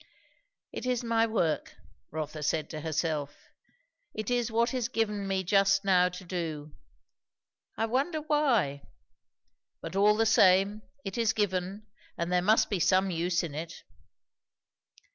"It 0.71 0.87
is 0.87 1.03
my 1.03 1.27
work," 1.27 1.75
Rotha 2.09 2.41
said 2.41 2.71
to 2.71 2.81
herself; 2.81 3.35
"it 4.15 4.31
is 4.31 4.51
what 4.51 4.73
is 4.73 4.87
given 4.87 5.27
me 5.27 5.43
just 5.43 5.85
now 5.85 6.09
to 6.09 6.23
do. 6.23 6.73
I 7.77 7.85
wonder, 7.85 8.21
why? 8.21 8.81
But 9.79 9.95
all 9.95 10.15
the 10.17 10.25
same, 10.25 10.81
it 11.05 11.19
is 11.19 11.33
given; 11.33 11.85
and 12.17 12.31
there 12.31 12.41
must 12.41 12.67
be 12.67 12.79
some 12.79 13.11
use 13.11 13.43
in 13.43 13.53
it." 13.53 13.83